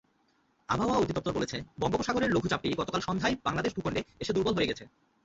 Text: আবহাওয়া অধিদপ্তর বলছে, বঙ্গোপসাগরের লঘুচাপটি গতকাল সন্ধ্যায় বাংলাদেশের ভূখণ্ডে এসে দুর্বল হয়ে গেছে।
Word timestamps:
আবহাওয়া 0.69 1.01
অধিদপ্তর 1.01 1.33
বলছে, 1.33 1.57
বঙ্গোপসাগরের 1.79 2.33
লঘুচাপটি 2.33 2.67
গতকাল 2.77 3.01
সন্ধ্যায় 3.01 3.35
বাংলাদেশের 3.45 3.75
ভূখণ্ডে 3.77 4.01
এসে 4.19 4.31
দুর্বল 4.33 4.53
হয়ে 4.57 4.69
গেছে। 4.69 4.83